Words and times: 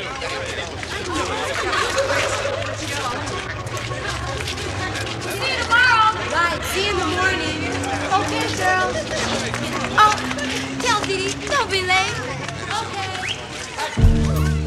The 0.00 0.06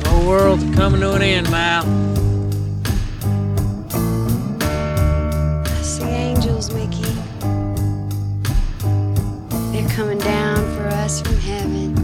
whole 0.05 0.27
world's 0.27 0.63
coming 0.75 1.01
to 1.01 1.13
an 1.13 1.21
end, 1.23 1.49
Mal. 1.49 1.83
I 5.65 5.81
see 5.81 6.03
angels, 6.03 6.71
Mickey. 6.71 7.11
They're 9.71 9.89
coming 9.95 10.19
down 10.19 10.57
for 10.75 10.87
us 10.89 11.21
from 11.21 11.37
heaven. 11.37 11.97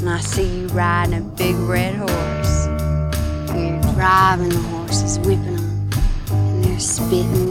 And 0.00 0.08
I 0.08 0.20
see 0.20 0.60
you 0.60 0.68
riding 0.68 1.14
a 1.14 1.29
big 1.40 1.56
red 1.56 1.94
horse. 1.94 2.66
We're 3.54 3.80
driving 3.94 4.50
the 4.50 4.58
horses, 4.68 5.18
whipping 5.20 5.56
them, 5.56 5.90
and 6.30 6.64
they're 6.64 6.78
spitting 6.78 7.49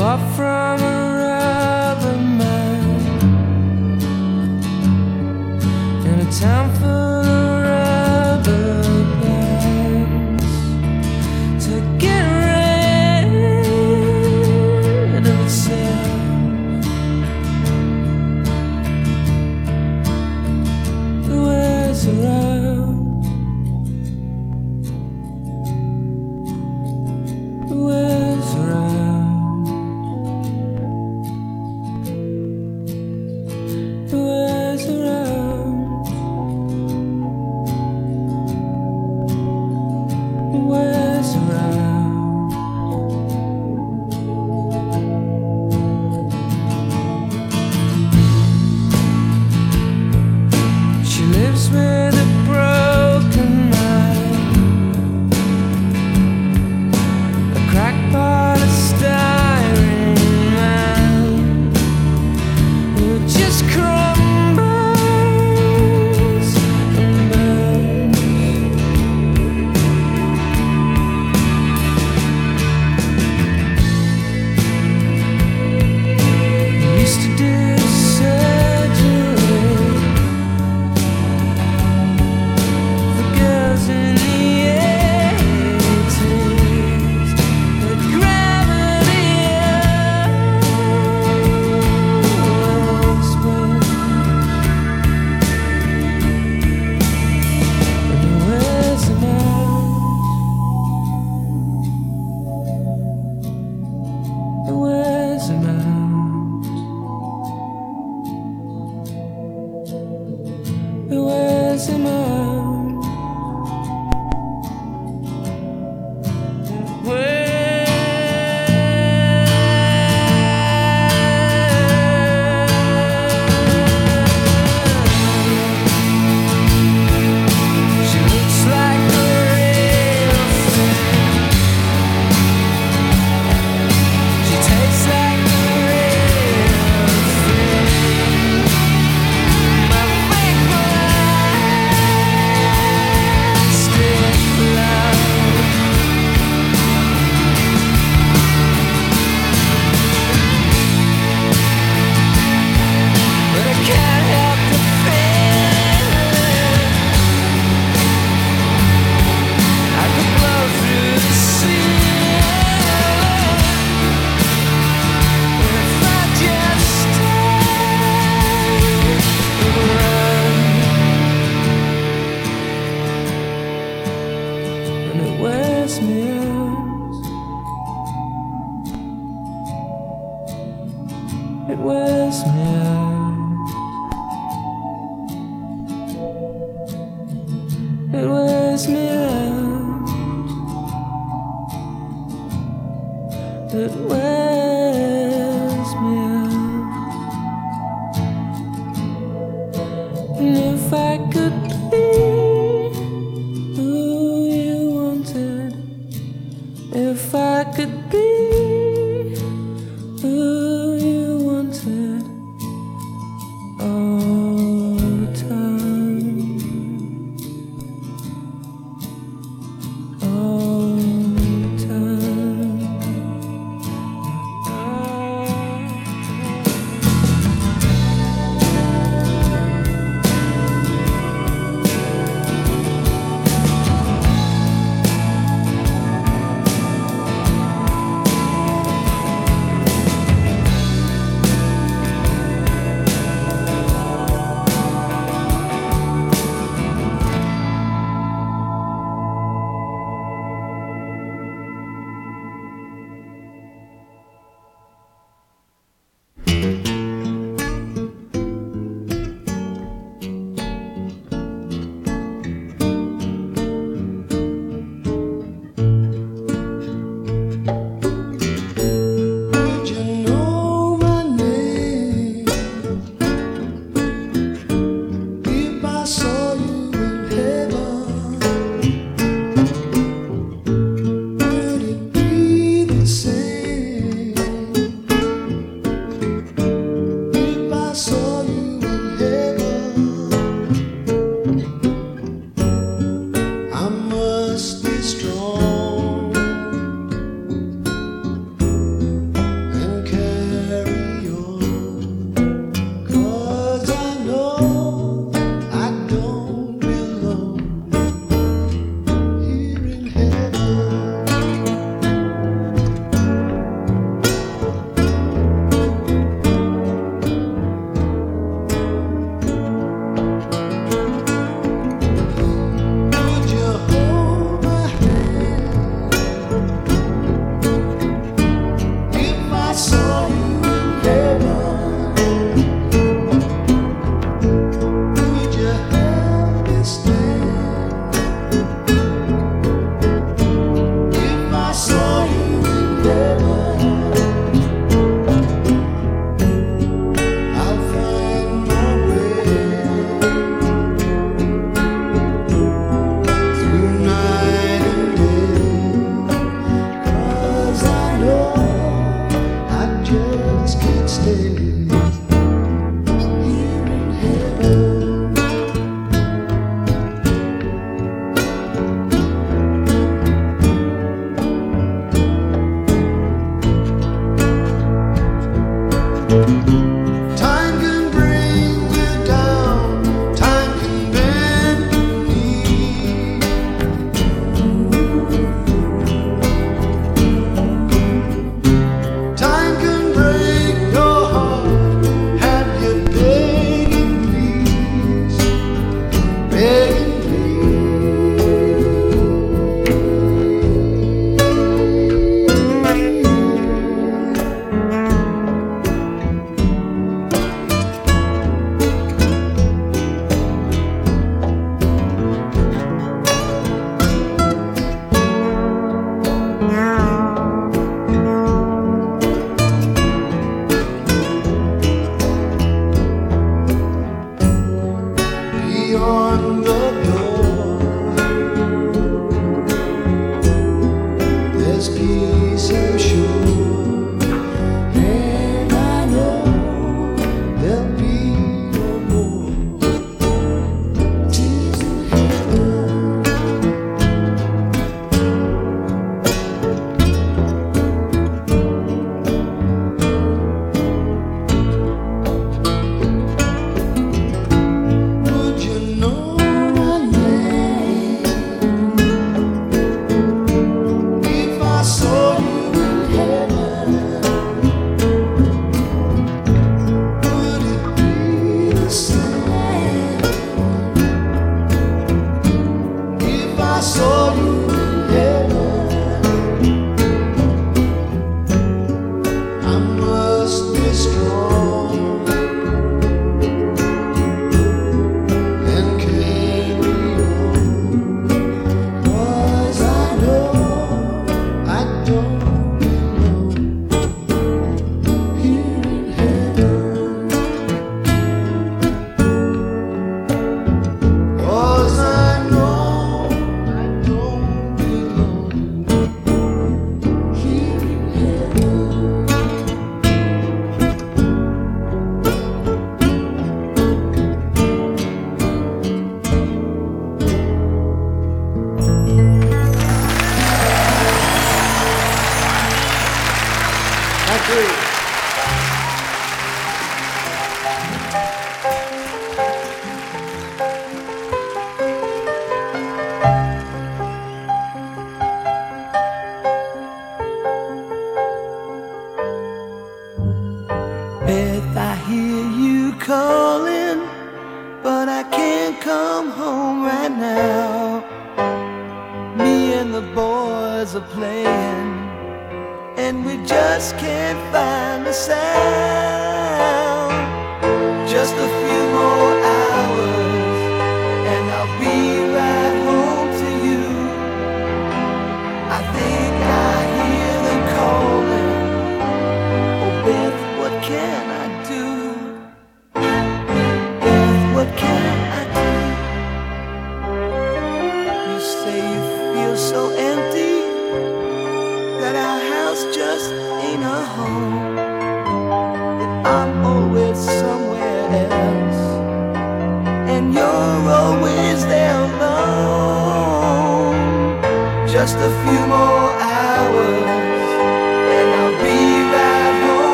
bought 0.00 0.34
from 0.34 0.80
a 0.80 0.96
rubber 1.20 2.39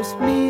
Cause 0.00 0.16
me 0.16 0.49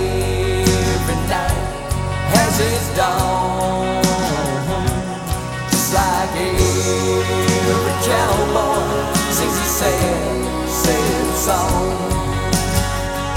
just 5.71 5.93
like 5.93 6.35
every 6.37 7.23
cowboy 8.05 9.13
sings 9.31 9.61
sad, 9.77 10.69
sad 10.69 11.35
song. 11.35 11.97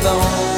Has 0.00 0.57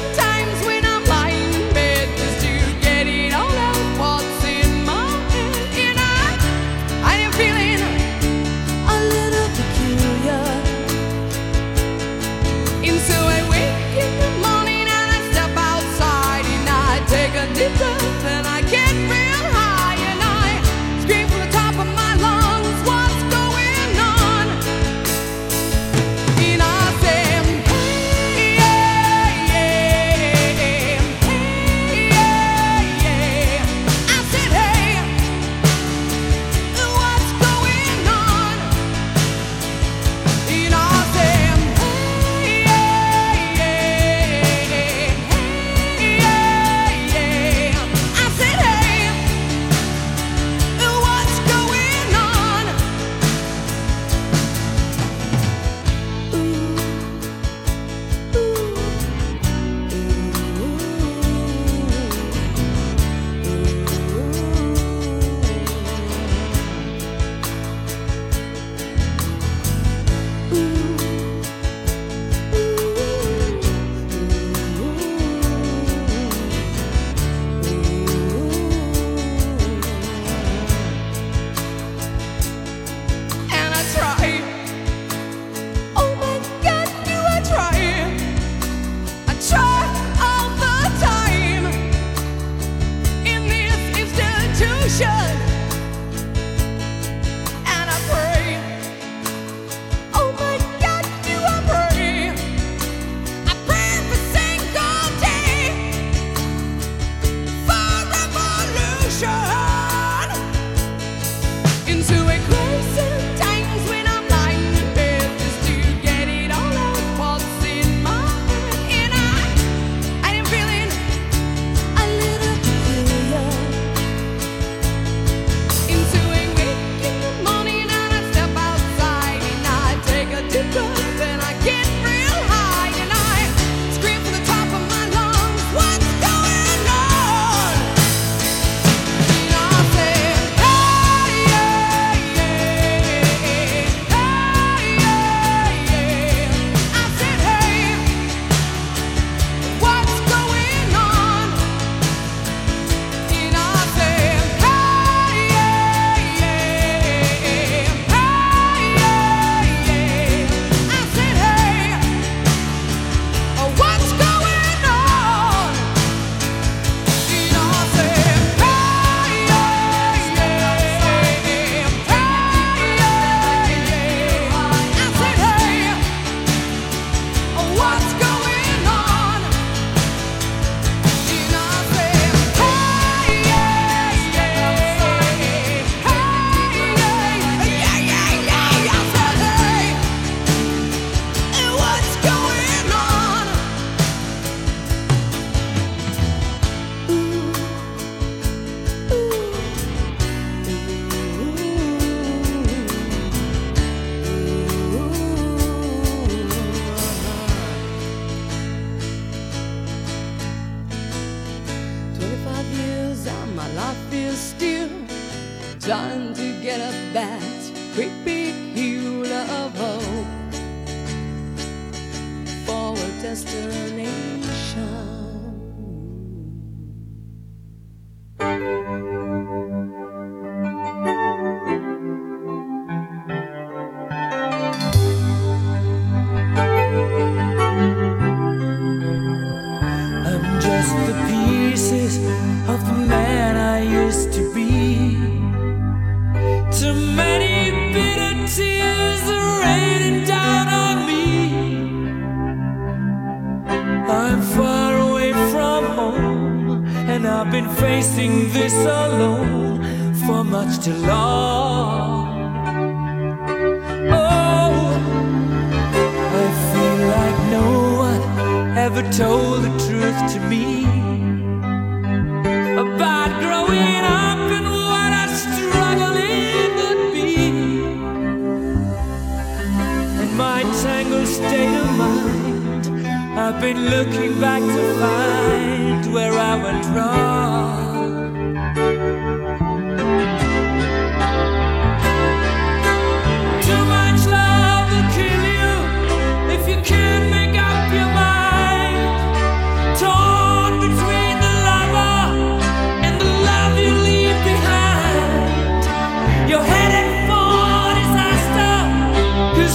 That 217.95 218.40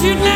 you 0.06 0.14
never 0.14 0.35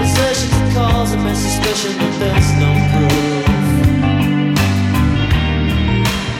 Possession 0.00 0.50
causing 0.72 1.22
my 1.22 1.34
suspicion 1.34 1.92
that 1.98 2.14
there's 2.20 2.50
no 2.62 2.70
proof. 2.90 3.44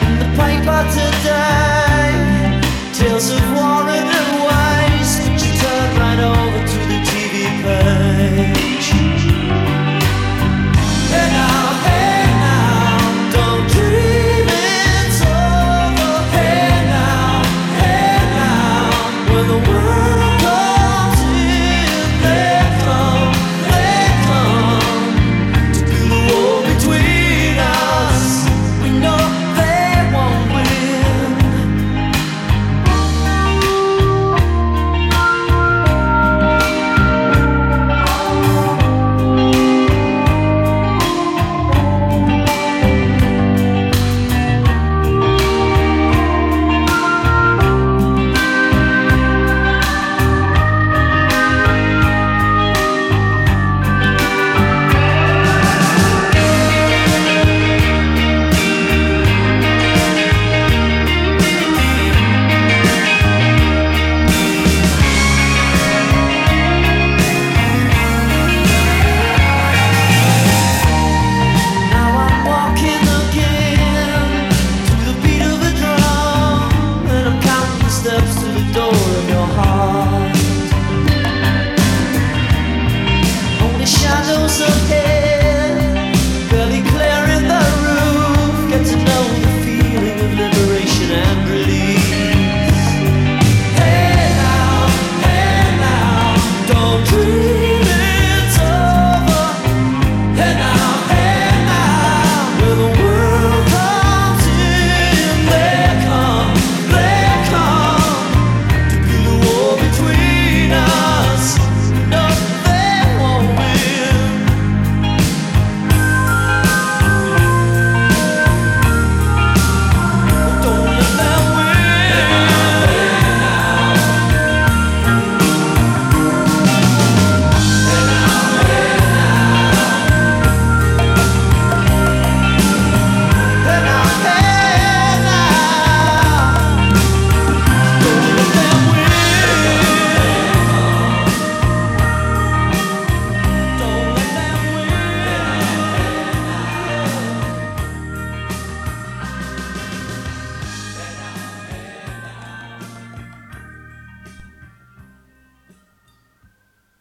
In 0.07 0.15
The 0.19 0.29
paper 0.35 0.81
today. 0.95 1.60